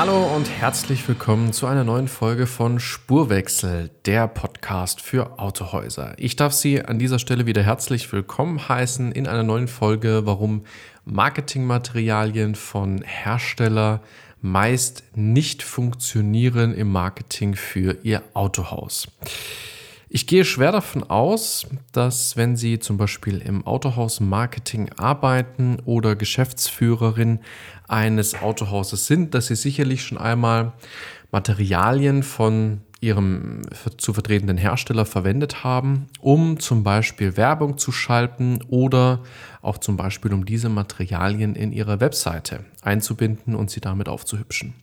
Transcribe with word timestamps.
Hallo 0.00 0.34
und 0.34 0.48
herzlich 0.48 1.06
willkommen 1.06 1.52
zu 1.52 1.66
einer 1.66 1.84
neuen 1.84 2.08
Folge 2.08 2.46
von 2.46 2.80
Spurwechsel, 2.80 3.90
der 4.06 4.28
Podcast 4.28 5.02
für 5.02 5.38
Autohäuser. 5.38 6.14
Ich 6.16 6.36
darf 6.36 6.54
Sie 6.54 6.82
an 6.82 6.98
dieser 6.98 7.18
Stelle 7.18 7.44
wieder 7.44 7.62
herzlich 7.62 8.10
willkommen 8.10 8.66
heißen 8.66 9.12
in 9.12 9.26
einer 9.26 9.42
neuen 9.42 9.68
Folge, 9.68 10.22
warum 10.24 10.64
Marketingmaterialien 11.04 12.54
von 12.54 13.02
Hersteller 13.02 14.00
meist 14.40 15.04
nicht 15.14 15.62
funktionieren 15.62 16.72
im 16.72 16.90
Marketing 16.90 17.54
für 17.54 17.98
Ihr 18.02 18.22
Autohaus. 18.32 19.06
Ich 20.12 20.26
gehe 20.26 20.44
schwer 20.44 20.72
davon 20.72 21.04
aus, 21.04 21.68
dass 21.92 22.36
wenn 22.36 22.56
Sie 22.56 22.80
zum 22.80 22.96
Beispiel 22.96 23.38
im 23.38 23.64
Autohaus 23.64 24.18
Marketing 24.18 24.90
arbeiten 24.96 25.78
oder 25.84 26.16
Geschäftsführerin 26.16 27.38
eines 27.86 28.34
Autohauses 28.42 29.06
sind, 29.06 29.34
dass 29.34 29.46
Sie 29.46 29.54
sicherlich 29.54 30.02
schon 30.02 30.18
einmal 30.18 30.72
Materialien 31.30 32.24
von 32.24 32.80
Ihrem 33.00 33.62
zu 33.98 34.12
vertretenden 34.12 34.58
Hersteller 34.58 35.06
verwendet 35.06 35.62
haben, 35.62 36.08
um 36.20 36.58
zum 36.58 36.82
Beispiel 36.82 37.36
Werbung 37.36 37.78
zu 37.78 37.92
schalten 37.92 38.58
oder 38.68 39.20
auch 39.62 39.78
zum 39.78 39.96
Beispiel 39.96 40.32
um 40.32 40.44
diese 40.44 40.68
Materialien 40.68 41.54
in 41.54 41.70
Ihre 41.70 42.00
Webseite 42.00 42.64
einzubinden 42.82 43.54
und 43.54 43.70
sie 43.70 43.80
damit 43.80 44.08
aufzuhübschen. 44.08 44.74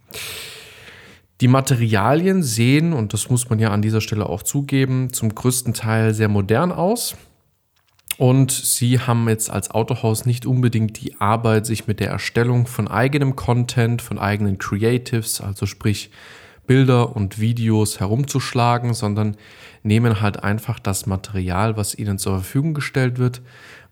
Die 1.42 1.48
Materialien 1.48 2.42
sehen, 2.42 2.94
und 2.94 3.14
das 3.14 3.30
muss 3.30 3.50
man 3.50 3.60
ja 3.60 3.70
an 3.70 3.82
dieser 3.82 4.02
Stelle 4.02 4.28
auch 4.28 4.42
zugeben, 4.42 5.14
zum 5.14 5.34
größten 5.34 5.74
Teil 5.74 6.14
sehr 6.14 6.30
modern 6.30 6.72
aus. 6.72 7.16
Und 8.18 8.52
sie 8.52 9.00
haben 9.00 9.30
jetzt 9.30 9.52
als 9.52 9.70
Autohaus 9.70 10.26
nicht 10.26 10.48
unbedingt 10.48 11.00
die 11.00 11.20
Arbeit, 11.22 11.68
sich 11.68 11.86
mit 11.86 12.00
der 12.00 12.10
Erstellung 12.10 12.66
von 12.66 12.88
eigenem 12.88 13.36
Content, 13.36 14.02
von 14.02 14.18
eigenen 14.18 14.58
Creatives, 14.58 15.40
also 15.40 15.68
sprich 15.68 16.10
Bilder 16.66 17.16
und 17.16 17.40
Videos 17.40 18.00
herumzuschlagen, 18.00 18.96
sondern 18.96 19.38
nehmen 19.84 20.20
halt 20.22 20.44
einfach 20.44 20.80
das 20.80 21.06
Material, 21.06 21.78
was 21.78 21.96
ihnen 21.96 22.18
zur 22.18 22.34
Verfügung 22.34 22.74
gestellt 22.74 23.20
wird, 23.20 23.42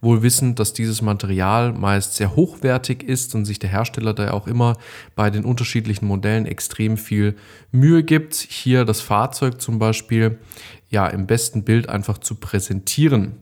wohl 0.06 0.22
wissend, 0.22 0.60
dass 0.60 0.72
dieses 0.72 1.02
Material 1.02 1.74
meist 1.74 2.16
sehr 2.16 2.36
hochwertig 2.36 3.04
ist 3.04 3.36
und 3.36 3.44
sich 3.44 3.60
der 3.60 3.70
Hersteller 3.70 4.14
da 4.14 4.32
auch 4.32 4.48
immer 4.48 4.78
bei 5.16 5.30
den 5.30 5.44
unterschiedlichen 5.44 6.06
Modellen 6.06 6.46
extrem 6.46 6.96
viel 6.96 7.36
Mühe 7.72 8.04
gibt, 8.04 8.36
hier 8.36 8.86
das 8.86 9.02
Fahrzeug 9.02 9.60
zum 9.60 9.80
Beispiel 9.80 10.40
ja 10.90 11.08
im 11.08 11.28
besten 11.28 11.64
Bild 11.64 11.90
einfach 11.90 12.20
zu 12.20 12.36
präsentieren 12.36 13.34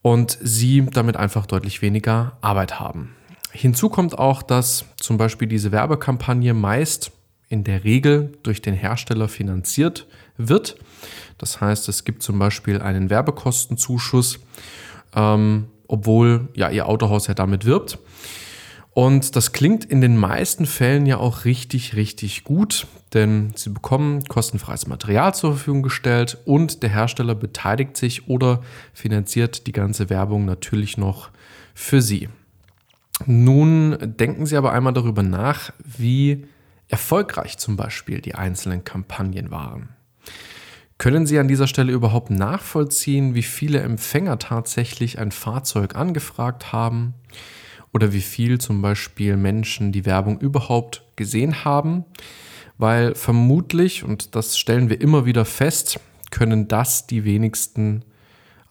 und 0.00 0.38
sie 0.40 0.86
damit 0.90 1.16
einfach 1.16 1.44
deutlich 1.44 1.82
weniger 1.82 2.38
Arbeit 2.40 2.80
haben. 2.80 3.14
Hinzu 3.50 3.88
kommt 3.90 4.18
auch, 4.18 4.42
dass 4.42 4.84
zum 4.96 5.18
Beispiel 5.18 5.48
diese 5.48 5.72
Werbekampagne 5.72 6.54
meist 6.54 7.10
in 7.48 7.64
der 7.64 7.84
Regel 7.84 8.32
durch 8.42 8.62
den 8.62 8.74
Hersteller 8.74 9.28
finanziert 9.28 10.06
wird. 10.36 10.76
Das 11.38 11.60
heißt, 11.60 11.88
es 11.88 12.04
gibt 12.04 12.22
zum 12.22 12.38
Beispiel 12.38 12.80
einen 12.80 13.10
Werbekostenzuschuss 13.10 14.38
ähm, 15.18 15.66
obwohl 15.88 16.48
ja 16.54 16.70
ihr 16.70 16.86
Autohaus 16.86 17.26
ja 17.26 17.34
damit 17.34 17.64
wirbt. 17.64 17.98
Und 18.94 19.36
das 19.36 19.52
klingt 19.52 19.84
in 19.84 20.00
den 20.00 20.16
meisten 20.16 20.66
Fällen 20.66 21.06
ja 21.06 21.18
auch 21.18 21.44
richtig, 21.44 21.94
richtig 21.94 22.42
gut, 22.44 22.86
denn 23.14 23.52
sie 23.54 23.70
bekommen 23.70 24.24
kostenfreies 24.24 24.86
Material 24.86 25.34
zur 25.34 25.52
Verfügung 25.52 25.82
gestellt 25.82 26.38
und 26.44 26.82
der 26.82 26.90
Hersteller 26.90 27.34
beteiligt 27.34 27.96
sich 27.96 28.28
oder 28.28 28.60
finanziert 28.92 29.66
die 29.66 29.72
ganze 29.72 30.10
Werbung 30.10 30.44
natürlich 30.46 30.98
noch 30.98 31.30
für 31.74 32.02
sie. 32.02 32.28
Nun 33.26 33.96
denken 34.00 34.46
Sie 34.46 34.56
aber 34.56 34.72
einmal 34.72 34.92
darüber 34.92 35.24
nach, 35.24 35.72
wie 35.84 36.46
erfolgreich 36.88 37.58
zum 37.58 37.76
Beispiel 37.76 38.20
die 38.20 38.34
einzelnen 38.34 38.84
Kampagnen 38.84 39.50
waren. 39.50 39.90
Können 40.98 41.26
Sie 41.26 41.38
an 41.38 41.46
dieser 41.46 41.68
Stelle 41.68 41.92
überhaupt 41.92 42.28
nachvollziehen, 42.30 43.36
wie 43.36 43.44
viele 43.44 43.78
Empfänger 43.80 44.40
tatsächlich 44.40 45.20
ein 45.20 45.30
Fahrzeug 45.30 45.94
angefragt 45.94 46.72
haben 46.72 47.14
oder 47.94 48.12
wie 48.12 48.20
viel 48.20 48.58
zum 48.58 48.82
Beispiel 48.82 49.36
Menschen 49.36 49.92
die 49.92 50.04
Werbung 50.04 50.40
überhaupt 50.40 51.04
gesehen 51.14 51.64
haben? 51.64 52.04
Weil 52.78 53.14
vermutlich, 53.14 54.02
und 54.02 54.34
das 54.34 54.58
stellen 54.58 54.90
wir 54.90 55.00
immer 55.00 55.24
wieder 55.24 55.44
fest, 55.44 56.00
können 56.32 56.66
das 56.66 57.06
die 57.06 57.24
wenigsten 57.24 58.04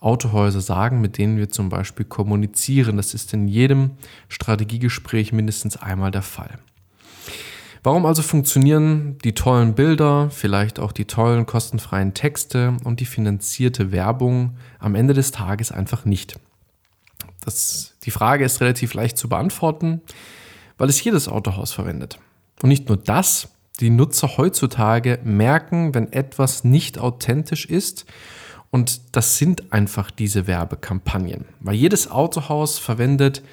Autohäuser 0.01 0.61
sagen, 0.61 0.99
mit 0.99 1.17
denen 1.17 1.37
wir 1.37 1.49
zum 1.49 1.69
Beispiel 1.69 2.05
kommunizieren. 2.05 2.97
Das 2.97 3.13
ist 3.13 3.33
in 3.33 3.47
jedem 3.47 3.91
Strategiegespräch 4.27 5.31
mindestens 5.31 5.77
einmal 5.77 6.11
der 6.11 6.21
Fall. 6.23 6.59
Warum 7.87 8.05
also 8.05 8.21
funktionieren 8.21 9.17
die 9.23 9.33
tollen 9.33 9.73
Bilder, 9.73 10.29
vielleicht 10.29 10.77
auch 10.77 10.91
die 10.91 11.05
tollen 11.05 11.45
kostenfreien 11.45 12.13
Texte 12.13 12.75
und 12.83 12.99
die 12.99 13.05
finanzierte 13.05 13.93
Werbung 13.93 14.57
am 14.77 14.93
Ende 14.93 15.13
des 15.13 15.31
Tages 15.31 15.71
einfach 15.71 16.03
nicht? 16.03 16.37
Das, 17.45 17.95
die 18.03 18.11
Frage 18.11 18.43
ist 18.43 18.59
relativ 18.59 18.93
leicht 18.93 19.17
zu 19.17 19.29
beantworten, 19.29 20.01
weil 20.77 20.89
es 20.89 21.01
jedes 21.01 21.29
Autohaus 21.29 21.71
verwendet. 21.71 22.19
Und 22.61 22.67
nicht 22.67 22.89
nur 22.89 22.97
das, 22.97 23.47
die 23.79 23.89
Nutzer 23.89 24.35
heutzutage 24.35 25.19
merken, 25.23 25.95
wenn 25.95 26.11
etwas 26.11 26.65
nicht 26.65 26.99
authentisch 26.99 27.65
ist 27.65 28.05
und 28.69 28.99
das 29.15 29.37
sind 29.37 29.71
einfach 29.71 30.11
diese 30.11 30.45
Werbekampagnen, 30.45 31.45
weil 31.61 31.75
jedes 31.75 32.11
Autohaus 32.11 32.79
verwendet 32.79 33.43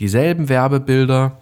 dieselben 0.00 0.48
Werbebilder, 0.48 1.38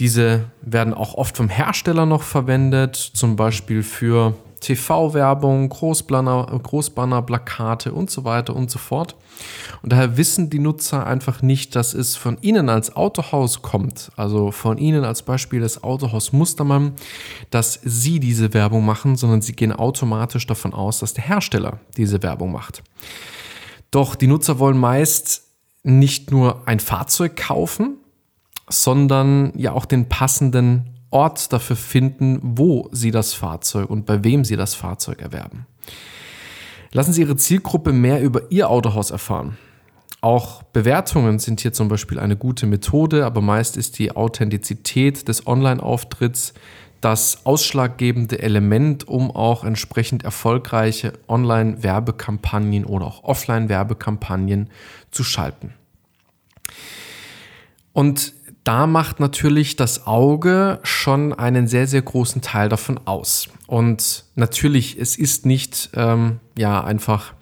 diese 0.00 0.46
werden 0.62 0.94
auch 0.94 1.14
oft 1.14 1.36
vom 1.36 1.50
Hersteller 1.50 2.06
noch 2.06 2.22
verwendet, 2.22 2.96
zum 2.96 3.36
Beispiel 3.36 3.82
für 3.82 4.34
TV-Werbung, 4.60 5.68
Großbanner, 5.68 6.58
Großbanner, 6.62 7.22
Plakate 7.22 7.92
und 7.92 8.10
so 8.10 8.24
weiter 8.24 8.56
und 8.56 8.70
so 8.70 8.78
fort. 8.78 9.16
Und 9.82 9.92
daher 9.92 10.16
wissen 10.16 10.50
die 10.50 10.58
Nutzer 10.58 11.06
einfach 11.06 11.42
nicht, 11.42 11.76
dass 11.76 11.94
es 11.94 12.16
von 12.16 12.38
Ihnen 12.40 12.68
als 12.68 12.96
Autohaus 12.96 13.62
kommt, 13.62 14.10
also 14.16 14.52
von 14.52 14.78
Ihnen 14.78 15.04
als 15.04 15.22
Beispiel 15.22 15.60
des 15.60 15.82
Autohaus 15.82 16.32
Mustermann, 16.32 16.92
dass 17.50 17.80
Sie 17.82 18.20
diese 18.20 18.54
Werbung 18.54 18.84
machen, 18.84 19.16
sondern 19.16 19.42
Sie 19.42 19.52
gehen 19.52 19.72
automatisch 19.72 20.46
davon 20.46 20.74
aus, 20.74 21.00
dass 21.00 21.14
der 21.14 21.24
Hersteller 21.24 21.78
diese 21.96 22.22
Werbung 22.22 22.52
macht. 22.52 22.82
Doch 23.90 24.14
die 24.14 24.26
Nutzer 24.26 24.58
wollen 24.58 24.78
meist 24.78 25.44
nicht 25.82 26.30
nur 26.30 26.66
ein 26.66 26.80
Fahrzeug 26.80 27.36
kaufen, 27.36 27.99
sondern 28.70 29.52
ja 29.56 29.72
auch 29.72 29.84
den 29.84 30.08
passenden 30.08 30.90
Ort 31.10 31.52
dafür 31.52 31.76
finden, 31.76 32.38
wo 32.42 32.88
Sie 32.92 33.10
das 33.10 33.34
Fahrzeug 33.34 33.90
und 33.90 34.06
bei 34.06 34.22
wem 34.24 34.44
Sie 34.44 34.56
das 34.56 34.74
Fahrzeug 34.74 35.20
erwerben. 35.20 35.66
Lassen 36.92 37.12
Sie 37.12 37.22
Ihre 37.22 37.36
Zielgruppe 37.36 37.92
mehr 37.92 38.22
über 38.22 38.50
Ihr 38.50 38.70
Autohaus 38.70 39.10
erfahren. 39.10 39.56
Auch 40.20 40.62
Bewertungen 40.62 41.38
sind 41.38 41.60
hier 41.60 41.72
zum 41.72 41.88
Beispiel 41.88 42.18
eine 42.18 42.36
gute 42.36 42.66
Methode, 42.66 43.24
aber 43.24 43.40
meist 43.40 43.76
ist 43.76 43.98
die 43.98 44.14
Authentizität 44.14 45.28
des 45.28 45.46
Online-Auftritts 45.46 46.52
das 47.00 47.46
ausschlaggebende 47.46 48.42
Element, 48.42 49.08
um 49.08 49.30
auch 49.30 49.64
entsprechend 49.64 50.22
erfolgreiche 50.22 51.14
Online-Werbekampagnen 51.28 52.84
oder 52.84 53.06
auch 53.06 53.24
Offline-Werbekampagnen 53.24 54.68
zu 55.10 55.24
schalten. 55.24 55.72
Und 57.92 58.34
da 58.64 58.86
macht 58.86 59.20
natürlich 59.20 59.76
das 59.76 60.06
Auge 60.06 60.80
schon 60.82 61.32
einen 61.32 61.66
sehr, 61.66 61.86
sehr 61.86 62.02
großen 62.02 62.42
Teil 62.42 62.68
davon 62.68 63.00
aus. 63.06 63.48
Und 63.66 64.24
natürlich, 64.34 64.98
es 64.98 65.16
ist 65.16 65.46
nicht 65.46 65.90
ähm, 65.94 66.40
ja 66.58 66.82
einfach 66.84 67.32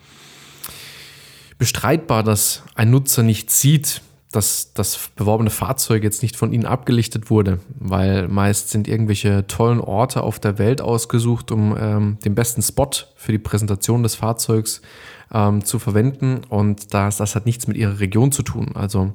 bestreitbar, 1.59 2.23
dass 2.23 2.62
ein 2.75 2.91
Nutzer 2.91 3.23
nicht 3.23 3.50
sieht, 3.50 4.00
dass 4.31 4.75
das 4.75 5.11
beworbene 5.17 5.51
Fahrzeug 5.51 6.03
jetzt 6.03 6.23
nicht 6.23 6.37
von 6.37 6.53
ihnen 6.53 6.67
abgelichtet 6.67 7.31
wurde, 7.31 7.61
weil 7.79 8.29
meist 8.29 8.69
sind 8.69 8.87
irgendwelche 8.87 9.47
tollen 9.47 9.81
Orte 9.81 10.23
auf 10.23 10.39
der 10.39 10.59
Welt 10.59 10.83
ausgesucht, 10.83 11.51
um 11.51 11.75
ähm, 11.79 12.19
den 12.25 12.35
besten 12.35 12.61
Spot 12.61 12.91
für 13.17 13.33
die 13.33 13.39
Präsentation 13.39 14.03
des 14.03 14.17
Fahrzeugs 14.17 14.83
ähm, 15.33 15.65
zu 15.65 15.79
verwenden. 15.79 16.43
Und 16.49 16.93
das, 16.93 17.17
das 17.17 17.35
hat 17.35 17.47
nichts 17.47 17.67
mit 17.67 17.79
ihrer 17.79 18.01
Region 18.01 18.31
zu 18.31 18.43
tun. 18.43 18.73
Also 18.75 19.13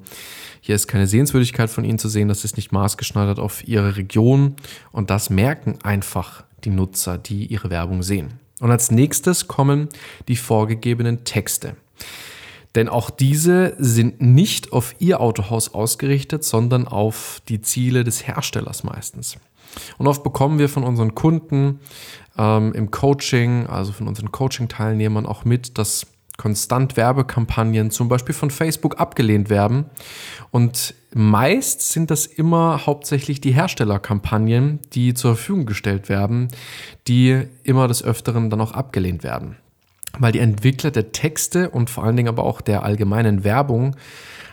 hier 0.62 0.76
ist 0.76 0.88
keine 0.88 1.06
Sehenswürdigkeit 1.06 1.70
von 1.70 1.84
ihnen 1.84 2.00
zu 2.00 2.10
sehen, 2.10 2.28
das 2.28 2.44
ist 2.44 2.58
nicht 2.58 2.72
maßgeschneidert 2.72 3.38
auf 3.38 3.68
ihre 3.68 3.98
Region 3.98 4.56
und 4.92 5.10
das 5.10 5.30
merken 5.30 5.78
einfach 5.84 6.44
die 6.64 6.70
Nutzer, 6.70 7.18
die 7.18 7.46
ihre 7.48 7.70
Werbung 7.70 8.02
sehen. 8.02 8.40
Und 8.62 8.72
als 8.72 8.90
nächstes 8.90 9.48
kommen 9.48 9.90
die 10.28 10.38
vorgegebenen 10.38 11.26
Texte. 11.26 11.76
Denn 12.76 12.90
auch 12.90 13.10
diese 13.10 13.76
sind 13.78 14.22
nicht 14.22 14.74
auf 14.74 14.96
Ihr 15.00 15.20
Autohaus 15.20 15.74
ausgerichtet, 15.74 16.44
sondern 16.44 16.88
auf 16.88 17.42
die 17.48 17.62
Ziele 17.62 18.04
des 18.04 18.28
Herstellers 18.28 18.84
meistens. 18.84 19.38
Und 19.98 20.08
oft 20.08 20.24
bekommen 20.24 20.60
wir 20.60 20.70
von 20.70 20.84
unseren 20.84 21.16
Kunden 21.16 21.80
ähm, 22.38 22.74
im 22.74 22.92
Coaching, 22.92 23.68
also 23.68 23.92
von 23.92 24.08
unseren 24.08 24.32
Coaching-Teilnehmern 24.32 25.26
auch 25.26 25.46
mit, 25.46 25.78
dass 25.78 26.08
konstant 26.38 26.98
Werbekampagnen 26.98 27.92
zum 27.92 28.10
Beispiel 28.10 28.34
von 28.34 28.50
Facebook 28.50 29.00
abgelehnt 29.00 29.50
werden. 29.50 29.86
Und 30.52 30.96
meist 31.14 31.92
sind 31.92 32.10
das 32.10 32.26
immer 32.26 32.86
hauptsächlich 32.86 33.40
die 33.40 33.52
Herstellerkampagnen, 33.52 34.80
die 34.94 35.14
zur 35.14 35.36
Verfügung 35.36 35.66
gestellt 35.66 36.10
werden, 36.10 36.48
die 37.08 37.44
immer 37.64 37.88
des 37.88 38.04
Öfteren 38.04 38.50
dann 38.50 38.62
auch 38.62 38.72
abgelehnt 38.72 39.24
werden. 39.24 39.58
Weil 40.20 40.32
die 40.32 40.40
Entwickler 40.40 40.92
der 40.92 41.12
Texte 41.12 41.70
und 41.70 41.90
vor 41.90 42.04
allen 42.04 42.16
Dingen 42.16 42.30
aber 42.30 42.44
auch 42.44 42.62
der 42.62 42.84
allgemeinen 42.84 43.44
Werbung 43.44 43.96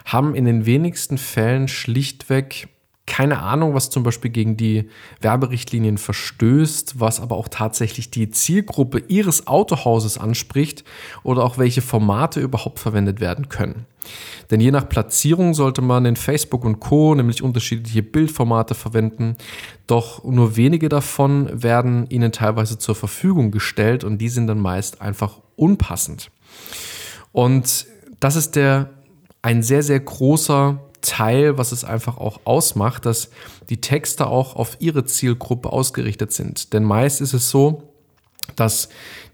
haben 0.05 0.35
in 0.35 0.45
den 0.45 0.67
wenigsten 0.67 1.19
Fällen 1.19 1.69
schlichtweg 1.69 2.69
keine 3.11 3.43
Ahnung, 3.43 3.75
was 3.75 3.91
zum 3.91 4.05
Beispiel 4.05 4.31
gegen 4.31 4.57
die 4.57 4.89
Werberichtlinien 5.21 5.99
verstößt, 5.99 7.01
was 7.01 7.21
aber 7.21 7.37
auch 7.37 7.49
tatsächlich 7.49 8.13
die 8.13 8.31
Zielgruppe 8.31 9.03
Ihres 9.09 9.49
Autohauses 9.49 10.17
anspricht 10.17 10.85
oder 11.25 11.43
auch 11.43 11.59
welche 11.59 11.83
Formate 11.83 12.39
überhaupt 12.39 12.79
verwendet 12.79 13.19
werden 13.19 13.49
können. 13.49 13.87
Denn 14.53 14.61
je 14.61 14.71
nach 14.71 14.89
Platzierung 14.89 15.55
sollte 15.55 15.83
man 15.83 16.05
in 16.05 16.15
Facebook 16.15 16.65
und 16.65 16.79
Co. 16.79 17.17
nämlich 17.17 17.43
unterschiedliche 17.43 18.05
Bildformate 18.05 18.77
verwenden, 18.77 19.35
doch 19.89 20.23
nur 20.23 20.57
wenige 20.57 20.89
davon 20.89 21.51
werden 21.53 22.09
Ihnen 22.11 22.31
teilweise 22.31 22.79
zur 22.79 22.95
Verfügung 22.95 23.51
gestellt 23.51 24.05
und 24.05 24.19
die 24.19 24.29
sind 24.29 24.47
dann 24.47 24.61
meist 24.61 25.03
einfach 25.03 25.41
unpassend. 25.57 26.31
Und 27.33 27.87
das 28.21 28.37
ist 28.37 28.55
der 28.55 28.91
ein 29.43 29.65
sehr, 29.65 29.83
sehr 29.83 29.99
großer 29.99 30.79
Teil, 31.03 31.59
was 31.59 31.73
es 31.73 31.85
einfach 31.85 32.19
auch 32.19 32.41
ausmacht, 32.45 33.07
dass 33.07 33.31
die 33.69 33.81
Texte 33.81 34.27
auch 34.27 34.57
auf 34.57 34.77
ihre 34.81 35.05
Zielgruppe 35.05 35.73
ausgerichtet 35.73 36.33
sind. 36.33 36.73
Denn 36.73 36.85
meist 36.85 37.21
ist 37.21 37.33
es 37.33 37.51
so, 37.51 37.95
dass 38.57 38.89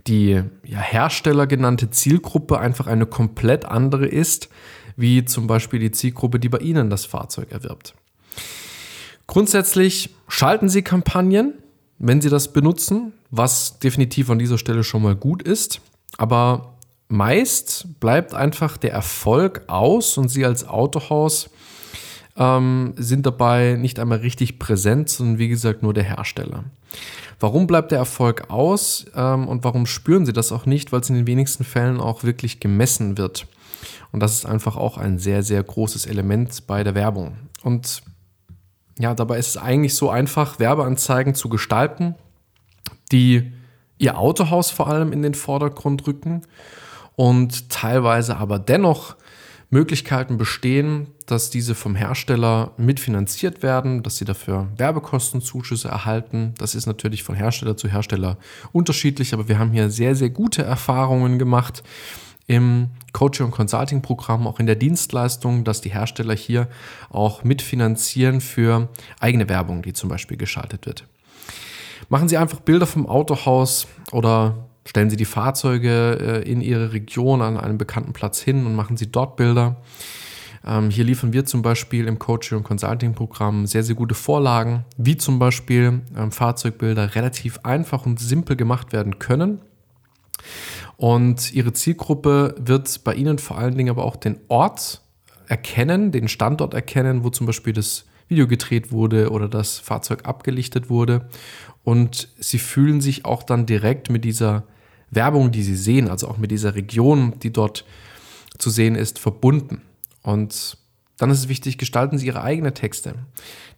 die 0.06 0.42
ja, 0.64 0.80
Hersteller 0.80 1.46
genannte 1.46 1.90
Zielgruppe 1.90 2.58
einfach 2.58 2.86
eine 2.86 3.06
komplett 3.06 3.64
andere 3.64 4.06
ist, 4.06 4.48
wie 4.96 5.24
zum 5.24 5.46
Beispiel 5.46 5.80
die 5.80 5.90
Zielgruppe, 5.90 6.40
die 6.40 6.48
bei 6.48 6.58
Ihnen 6.58 6.90
das 6.90 7.04
Fahrzeug 7.04 7.52
erwirbt. 7.52 7.94
Grundsätzlich 9.26 10.14
schalten 10.28 10.68
Sie 10.68 10.82
Kampagnen, 10.82 11.54
wenn 11.98 12.20
Sie 12.20 12.30
das 12.30 12.52
benutzen, 12.52 13.12
was 13.30 13.78
definitiv 13.78 14.30
an 14.30 14.38
dieser 14.38 14.58
Stelle 14.58 14.84
schon 14.84 15.02
mal 15.02 15.16
gut 15.16 15.42
ist. 15.42 15.80
Aber 16.18 16.75
meist 17.08 18.00
bleibt 18.00 18.34
einfach 18.34 18.76
der 18.76 18.92
Erfolg 18.92 19.62
aus 19.68 20.18
und 20.18 20.28
Sie 20.28 20.44
als 20.44 20.66
Autohaus 20.66 21.50
ähm, 22.36 22.94
sind 22.96 23.26
dabei 23.26 23.76
nicht 23.78 23.98
einmal 23.98 24.18
richtig 24.18 24.58
präsent, 24.58 25.08
sondern 25.08 25.38
wie 25.38 25.48
gesagt 25.48 25.82
nur 25.82 25.94
der 25.94 26.04
Hersteller. 26.04 26.64
Warum 27.38 27.66
bleibt 27.66 27.92
der 27.92 27.98
Erfolg 27.98 28.50
aus 28.50 29.06
ähm, 29.14 29.46
und 29.46 29.62
warum 29.64 29.86
spüren 29.86 30.26
Sie 30.26 30.32
das 30.32 30.52
auch 30.52 30.66
nicht? 30.66 30.92
Weil 30.92 31.00
es 31.00 31.10
in 31.10 31.16
den 31.16 31.26
wenigsten 31.26 31.64
Fällen 31.64 32.00
auch 32.00 32.24
wirklich 32.24 32.60
gemessen 32.60 33.18
wird. 33.18 33.46
Und 34.12 34.20
das 34.20 34.32
ist 34.32 34.46
einfach 34.46 34.76
auch 34.76 34.96
ein 34.96 35.18
sehr, 35.18 35.42
sehr 35.42 35.62
großes 35.62 36.06
Element 36.06 36.66
bei 36.66 36.82
der 36.82 36.94
Werbung. 36.94 37.36
Und 37.62 38.02
ja, 38.98 39.14
dabei 39.14 39.38
ist 39.38 39.48
es 39.48 39.56
eigentlich 39.58 39.94
so 39.94 40.08
einfach, 40.08 40.58
Werbeanzeigen 40.58 41.34
zu 41.34 41.48
gestalten, 41.48 42.14
die 43.12 43.52
Ihr 43.98 44.18
Autohaus 44.18 44.70
vor 44.70 44.88
allem 44.88 45.12
in 45.12 45.22
den 45.22 45.34
Vordergrund 45.34 46.06
rücken 46.06 46.42
und 47.16 47.70
teilweise 47.70 48.36
aber 48.36 48.58
dennoch 48.58 49.16
Möglichkeiten 49.70 50.36
bestehen, 50.38 51.08
dass 51.26 51.50
diese 51.50 51.74
vom 51.74 51.96
Hersteller 51.96 52.72
mitfinanziert 52.76 53.62
werden, 53.62 54.02
dass 54.04 54.16
sie 54.16 54.24
dafür 54.24 54.68
Werbekostenzuschüsse 54.76 55.88
erhalten. 55.88 56.54
Das 56.58 56.76
ist 56.76 56.86
natürlich 56.86 57.24
von 57.24 57.34
Hersteller 57.34 57.76
zu 57.76 57.88
Hersteller 57.88 58.38
unterschiedlich, 58.72 59.34
aber 59.34 59.48
wir 59.48 59.58
haben 59.58 59.72
hier 59.72 59.90
sehr, 59.90 60.14
sehr 60.14 60.30
gute 60.30 60.62
Erfahrungen 60.62 61.38
gemacht 61.38 61.82
im 62.46 62.90
Coaching- 63.12 63.46
und 63.46 63.52
Consulting-Programm, 63.52 64.46
auch 64.46 64.60
in 64.60 64.66
der 64.66 64.76
Dienstleistung, 64.76 65.64
dass 65.64 65.80
die 65.80 65.92
Hersteller 65.92 66.34
hier 66.34 66.68
auch 67.10 67.42
mitfinanzieren 67.42 68.40
für 68.40 68.88
eigene 69.18 69.48
Werbung, 69.48 69.82
die 69.82 69.94
zum 69.94 70.08
Beispiel 70.08 70.36
geschaltet 70.36 70.86
wird. 70.86 71.04
Machen 72.08 72.28
Sie 72.28 72.36
einfach 72.36 72.60
Bilder 72.60 72.86
vom 72.86 73.06
Autohaus 73.06 73.88
oder 74.12 74.68
Stellen 74.86 75.10
Sie 75.10 75.16
die 75.16 75.24
Fahrzeuge 75.24 76.44
äh, 76.46 76.50
in 76.50 76.60
Ihre 76.60 76.92
Region 76.92 77.42
an 77.42 77.56
einem 77.56 77.76
bekannten 77.76 78.12
Platz 78.12 78.40
hin 78.40 78.64
und 78.66 78.76
machen 78.76 78.96
Sie 78.96 79.10
dort 79.10 79.36
Bilder. 79.36 79.82
Ähm, 80.64 80.90
hier 80.90 81.04
liefern 81.04 81.32
wir 81.32 81.44
zum 81.44 81.60
Beispiel 81.60 82.06
im 82.06 82.20
Coaching- 82.20 82.58
und 82.58 82.64
Consulting-Programm 82.64 83.66
sehr, 83.66 83.82
sehr 83.82 83.96
gute 83.96 84.14
Vorlagen, 84.14 84.84
wie 84.96 85.16
zum 85.16 85.40
Beispiel 85.40 86.02
ähm, 86.16 86.30
Fahrzeugbilder 86.30 87.16
relativ 87.16 87.58
einfach 87.64 88.06
und 88.06 88.20
simpel 88.20 88.54
gemacht 88.54 88.92
werden 88.92 89.18
können. 89.18 89.60
Und 90.96 91.52
Ihre 91.52 91.72
Zielgruppe 91.72 92.54
wird 92.58 93.02
bei 93.02 93.14
Ihnen 93.14 93.38
vor 93.38 93.58
allen 93.58 93.76
Dingen 93.76 93.90
aber 93.90 94.04
auch 94.04 94.16
den 94.16 94.38
Ort 94.46 95.02
erkennen, 95.48 96.12
den 96.12 96.28
Standort 96.28 96.74
erkennen, 96.74 97.24
wo 97.24 97.30
zum 97.30 97.46
Beispiel 97.46 97.72
das 97.72 98.04
Video 98.28 98.46
gedreht 98.46 98.92
wurde 98.92 99.30
oder 99.30 99.48
das 99.48 99.78
Fahrzeug 99.78 100.26
abgelichtet 100.26 100.90
wurde. 100.90 101.28
Und 101.84 102.28
sie 102.38 102.58
fühlen 102.58 103.00
sich 103.00 103.24
auch 103.24 103.42
dann 103.42 103.66
direkt 103.66 104.10
mit 104.10 104.24
dieser 104.24 104.64
Werbung, 105.10 105.52
die 105.52 105.62
sie 105.62 105.76
sehen, 105.76 106.08
also 106.08 106.28
auch 106.28 106.38
mit 106.38 106.50
dieser 106.50 106.74
Region, 106.74 107.38
die 107.40 107.52
dort 107.52 107.84
zu 108.58 108.70
sehen 108.70 108.94
ist, 108.94 109.18
verbunden. 109.18 109.82
Und 110.22 110.78
dann 111.18 111.30
ist 111.30 111.38
es 111.38 111.48
wichtig, 111.48 111.78
gestalten 111.78 112.18
Sie 112.18 112.26
Ihre 112.26 112.42
eigenen 112.42 112.74
Texte, 112.74 113.14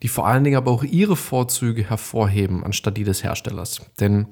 die 0.03 0.09
vor 0.09 0.27
allen 0.27 0.43
Dingen 0.43 0.57
aber 0.57 0.73
auch 0.73 0.83
Ihre 0.83 1.15
Vorzüge 1.15 1.89
hervorheben, 1.89 2.65
anstatt 2.65 2.97
die 2.97 3.05
des 3.05 3.23
Herstellers. 3.23 3.81
Denn 4.01 4.27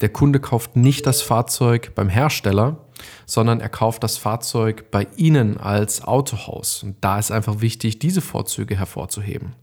der 0.00 0.08
Kunde 0.08 0.40
kauft 0.40 0.76
nicht 0.76 1.06
das 1.06 1.22
Fahrzeug 1.22 1.94
beim 1.94 2.08
Hersteller, 2.08 2.78
sondern 3.26 3.60
er 3.60 3.68
kauft 3.68 4.02
das 4.02 4.16
Fahrzeug 4.16 4.90
bei 4.90 5.06
Ihnen 5.16 5.58
als 5.58 6.02
Autohaus. 6.02 6.82
Und 6.82 6.96
da 7.02 7.18
ist 7.18 7.30
einfach 7.30 7.60
wichtig, 7.60 7.98
diese 7.98 8.20
Vorzüge 8.20 8.76
hervorzuheben. 8.76 9.54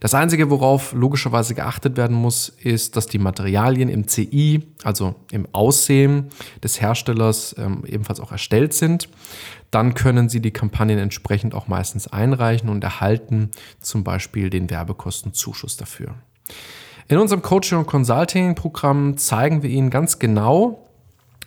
Das 0.00 0.14
Einzige, 0.14 0.50
worauf 0.50 0.92
logischerweise 0.92 1.54
geachtet 1.54 1.96
werden 1.96 2.16
muss, 2.16 2.48
ist, 2.48 2.96
dass 2.96 3.06
die 3.06 3.18
Materialien 3.18 3.88
im 3.88 4.06
CI, 4.08 4.64
also 4.84 5.14
im 5.30 5.46
Aussehen 5.52 6.28
des 6.62 6.80
Herstellers, 6.80 7.54
ähm, 7.58 7.84
ebenfalls 7.86 8.20
auch 8.20 8.32
erstellt 8.32 8.74
sind. 8.74 9.08
Dann 9.70 9.94
können 9.94 10.28
Sie 10.28 10.40
die 10.40 10.50
Kampagnen 10.50 10.98
entsprechend 10.98 11.54
auch 11.54 11.66
meistens 11.66 12.06
einreichen 12.06 12.68
und 12.68 12.84
erhalten 12.84 13.50
zum 13.80 14.04
Beispiel 14.04 14.50
den 14.50 14.68
Werbekostenzuschuss 14.68 15.76
dafür. 15.76 16.14
In 17.08 17.18
unserem 17.18 17.42
Coaching- 17.42 17.78
und 17.78 17.86
Consulting-Programm 17.86 19.16
zeigen 19.16 19.62
wir 19.62 19.70
Ihnen 19.70 19.90
ganz 19.90 20.18
genau, 20.18 20.88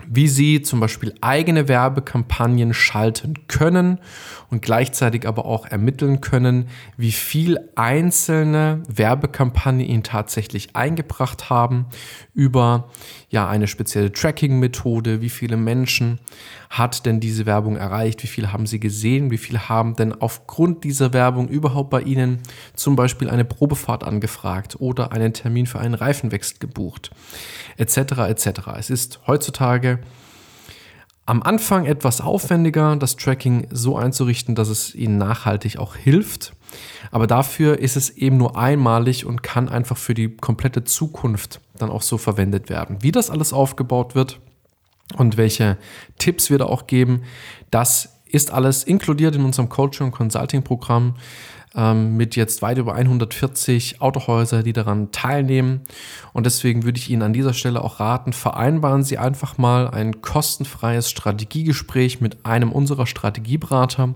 wie 0.08 0.28
Sie 0.28 0.62
zum 0.62 0.80
Beispiel 0.80 1.14
eigene 1.22 1.68
Werbekampagnen 1.68 2.74
schalten 2.74 3.48
können 3.48 4.00
und 4.50 4.62
gleichzeitig 4.62 5.28
aber 5.28 5.46
auch 5.46 5.66
ermitteln 5.66 6.22
können, 6.22 6.68
wie 6.98 7.12
viel 7.12 7.60
einzelne 7.76 8.84
Werbekampagnen 8.88 9.86
Ihnen 9.86 10.04
tatsächlich 10.04 10.76
eingebracht 10.76 11.50
haben 11.50 11.88
über 12.34 12.90
ja 13.30 13.48
eine 13.48 13.68
spezielle 13.68 14.12
Tracking-Methode, 14.12 15.22
wie 15.22 15.30
viele 15.30 15.58
Menschen 15.58 16.20
hat 16.70 17.06
denn 17.06 17.20
diese 17.20 17.46
Werbung 17.46 17.76
erreicht, 17.78 18.24
wie 18.24 18.28
viele 18.28 18.52
haben 18.52 18.66
sie 18.66 18.80
gesehen, 18.80 19.32
wie 19.32 19.38
viele 19.38 19.70
haben 19.70 19.96
denn 19.96 20.14
aufgrund 20.14 20.84
dieser 20.84 21.14
Werbung 21.14 21.48
überhaupt 21.48 21.90
bei 21.90 22.02
Ihnen 22.02 22.40
zum 22.76 22.96
Beispiel 22.96 23.30
eine 23.30 23.46
Probefahrt 23.46 24.04
angefragt 24.04 24.78
oder 24.80 25.12
einen 25.12 25.34
Termin 25.34 25.68
für 25.68 25.80
einen 25.80 25.94
Reifenwechsel 25.94 26.58
gebucht, 26.60 27.12
etc. 27.78 27.98
etc. 28.30 28.48
Es 28.78 28.90
ist 28.90 29.20
heutzutage 29.28 29.95
am 31.25 31.41
Anfang 31.41 31.86
etwas 31.86 32.22
aufwendiger, 32.22 32.96
das 32.98 33.15
Tracking 33.15 33.67
so 33.72 33.98
einzurichten, 33.98 34.53
dass 34.55 34.70
es 34.70 34.94
Ihnen 34.94 35.17
nachhaltig 35.17 35.77
auch 35.77 35.96
hilft. 35.96 36.53
Aber 37.12 37.25
dafür 37.25 37.79
ist 37.79 37.96
es 37.96 38.10
eben 38.12 38.38
nur 38.38 38.58
einmalig 38.58 39.25
und 39.25 39.41
kann 39.41 39.70
einfach 39.70 39.98
für 39.98 40.13
die 40.13 40.36
komplette 40.36 40.84
Zukunft 40.84 41.62
dann 41.77 41.89
auch 41.89 42.01
so 42.01 42.17
verwendet 42.17 42.70
werden. 42.70 42.98
Wie 43.01 43.12
das 43.12 43.29
alles 43.29 43.53
aufgebaut 43.53 44.13
wird 44.13 44.39
und 45.17 45.38
welche 45.38 45.77
Tipps 46.20 46.50
wir 46.50 46.58
da 46.58 46.65
auch 46.65 46.88
geben, 46.88 47.24
das 47.72 48.20
ist 48.25 48.51
alles 48.51 48.84
inkludiert 48.84 49.36
in 49.36 49.46
unserem 49.46 49.70
Coaching- 49.70 50.08
und 50.08 50.12
Consulting-Programm. 50.12 51.15
Ähm, 51.75 52.15
mit 52.15 52.36
jetzt 52.36 52.62
weit 52.62 52.77
über 52.77 52.94
140 52.96 54.01
Autohäuser, 54.01 54.63
die 54.63 54.74
daran 54.74 55.12
teilnehmen. 55.12 55.82
Und 56.34 56.46
deswegen 56.46 56.84
würde 56.84 56.98
ich 57.00 57.10
Ihnen 57.10 57.22
an 57.22 57.34
dieser 57.34 57.53
Stelle 57.53 57.84
auch 57.84 58.00
raten, 58.00 58.34
vereinbaren 58.34 59.03
Sie 59.03 59.17
einfach 59.17 59.58
mal 59.58 59.89
ein 59.89 60.22
kostenfreies 60.22 61.10
Strategiegespräch 61.10 62.22
mit 62.22 62.46
einem 62.46 62.72
unserer 62.72 63.08
Strategieberater, 63.08 64.13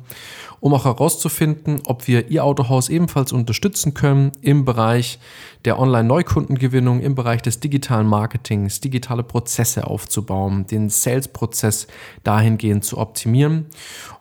um 0.60 0.74
auch 0.74 0.86
herauszufinden, 0.86 1.82
ob 1.86 2.08
wir 2.08 2.30
Ihr 2.30 2.44
Autohaus 2.44 2.90
ebenfalls 2.90 3.32
unterstützen 3.32 3.94
können 3.94 4.32
im 4.42 4.66
Bereich 4.66 5.20
der 5.66 5.78
Online-Neukundengewinnung, 5.78 7.02
im 7.02 7.16
Bereich 7.16 7.42
des 7.42 7.60
digitalen 7.60 8.08
Marketings, 8.08 8.80
digitale 8.80 9.24
Prozesse 9.24 9.88
aufzubauen, 9.88 10.66
den 10.68 10.90
Sales-Prozess 10.90 11.88
dahingehend 12.24 12.86
zu 12.86 12.98
optimieren. 12.98 13.66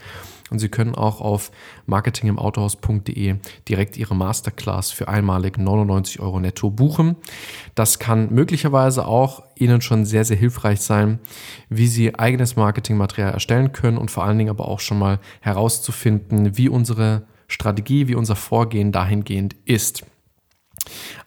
und 0.52 0.60
Sie 0.60 0.70
können 0.70 0.94
auch 0.94 1.22
auf 1.22 1.52
marketingimautohaus.de 1.88 3.36
direkt 3.68 3.98
Ihre 3.98 4.16
Masterclass 4.16 4.92
für 4.92 5.08
einmalig 5.08 5.58
99 5.58 6.20
Euro 6.20 6.40
netto 6.40 6.70
buchen. 6.70 7.16
Das 7.74 7.98
kann 7.98 8.32
möglicherweise 8.32 9.08
auch 9.08 9.44
Ihnen 9.56 9.82
schon 9.82 10.06
sehr, 10.06 10.24
sehr 10.24 10.38
hilfreich 10.38 10.82
sein, 10.82 11.20
wie 11.70 11.88
Sie 11.88 12.14
eigenes 12.14 12.56
Marketingmaterial 12.56 13.34
erstellen 13.34 13.72
können 13.72 13.98
und 13.98 14.12
vor 14.12 14.24
allen 14.24 14.38
Dingen 14.38 14.52
aber 14.52 14.68
auch 14.68 14.80
schon 14.80 15.00
mal 15.00 15.20
herauszufinden, 15.42 16.58
wie 16.58 16.70
unsere 16.70 17.24
Strategie, 17.48 18.08
wie 18.08 18.16
unser 18.16 18.36
Vorgehen 18.36 18.92
dahingehend 18.92 19.56
ist. 19.66 20.06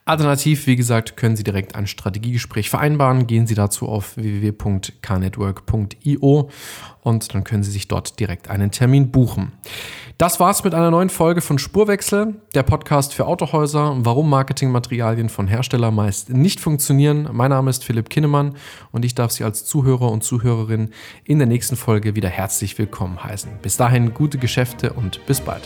Alternativ, 0.05 0.67
wie 0.67 0.75
gesagt, 0.75 1.17
können 1.17 1.35
Sie 1.35 1.43
direkt 1.43 1.73
ein 1.75 1.87
Strategiegespräch 1.87 2.69
vereinbaren. 2.69 3.25
Gehen 3.27 3.47
Sie 3.47 3.55
dazu 3.55 3.87
auf 3.87 4.15
www.knetwork.io 4.17 6.49
und 7.01 7.33
dann 7.33 7.43
können 7.43 7.63
Sie 7.63 7.71
sich 7.71 7.87
dort 7.87 8.19
direkt 8.19 8.49
einen 8.49 8.69
Termin 8.71 9.09
buchen. 9.11 9.53
Das 10.17 10.39
war's 10.41 10.65
mit 10.65 10.73
einer 10.73 10.91
neuen 10.91 11.09
Folge 11.09 11.39
von 11.39 11.57
Spurwechsel, 11.59 12.41
der 12.53 12.63
Podcast 12.63 13.13
für 13.13 13.25
Autohäuser, 13.25 13.95
warum 13.99 14.29
Marketingmaterialien 14.29 15.29
von 15.29 15.47
Herstellern 15.47 15.95
meist 15.95 16.29
nicht 16.29 16.59
funktionieren. 16.59 17.29
Mein 17.31 17.51
Name 17.51 17.69
ist 17.69 17.85
Philipp 17.85 18.09
Kinnemann 18.09 18.57
und 18.91 19.05
ich 19.05 19.15
darf 19.15 19.31
Sie 19.31 19.45
als 19.45 19.63
Zuhörer 19.63 20.11
und 20.11 20.25
Zuhörerin 20.25 20.89
in 21.23 21.37
der 21.37 21.47
nächsten 21.47 21.77
Folge 21.77 22.15
wieder 22.15 22.27
herzlich 22.27 22.77
willkommen 22.77 23.23
heißen. 23.23 23.49
Bis 23.61 23.77
dahin 23.77 24.13
gute 24.13 24.39
Geschäfte 24.39 24.91
und 24.91 25.25
bis 25.25 25.39
bald. 25.39 25.65